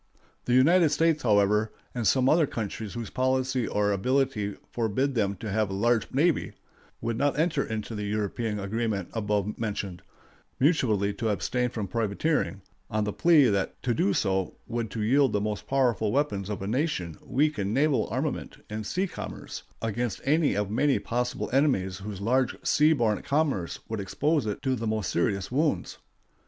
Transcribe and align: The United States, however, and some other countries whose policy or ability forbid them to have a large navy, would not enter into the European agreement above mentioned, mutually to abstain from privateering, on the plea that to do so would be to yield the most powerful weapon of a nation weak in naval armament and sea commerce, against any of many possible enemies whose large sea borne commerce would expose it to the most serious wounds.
The 0.45 0.53
United 0.55 0.89
States, 0.89 1.21
however, 1.21 1.71
and 1.93 2.07
some 2.07 2.27
other 2.27 2.47
countries 2.47 2.95
whose 2.95 3.11
policy 3.11 3.67
or 3.67 3.91
ability 3.91 4.55
forbid 4.71 5.13
them 5.13 5.35
to 5.35 5.51
have 5.51 5.69
a 5.69 5.73
large 5.75 6.11
navy, 6.11 6.53
would 7.01 7.19
not 7.19 7.37
enter 7.37 7.63
into 7.63 7.93
the 7.93 8.05
European 8.05 8.59
agreement 8.59 9.09
above 9.13 9.59
mentioned, 9.59 10.01
mutually 10.59 11.13
to 11.13 11.29
abstain 11.29 11.69
from 11.69 11.87
privateering, 11.87 12.61
on 12.89 13.03
the 13.03 13.13
plea 13.13 13.43
that 13.49 13.79
to 13.83 13.93
do 13.93 14.11
so 14.11 14.55
would 14.65 14.89
be 14.89 14.93
to 14.93 15.01
yield 15.03 15.33
the 15.33 15.39
most 15.39 15.67
powerful 15.67 16.11
weapon 16.11 16.45
of 16.49 16.63
a 16.63 16.67
nation 16.67 17.19
weak 17.23 17.59
in 17.59 17.71
naval 17.71 18.07
armament 18.09 18.57
and 18.71 18.87
sea 18.87 19.05
commerce, 19.05 19.61
against 19.83 20.19
any 20.25 20.55
of 20.55 20.71
many 20.71 20.97
possible 20.97 21.47
enemies 21.53 21.99
whose 21.99 22.19
large 22.19 22.55
sea 22.65 22.91
borne 22.91 23.21
commerce 23.21 23.77
would 23.87 23.99
expose 23.99 24.47
it 24.47 24.63
to 24.63 24.73
the 24.75 24.87
most 24.87 25.11
serious 25.11 25.51
wounds. 25.51 25.99